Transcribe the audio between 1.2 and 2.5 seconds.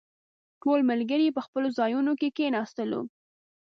په خپلو ځايونو کې